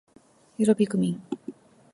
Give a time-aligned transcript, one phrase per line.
[0.57, 1.21] よろぴくみん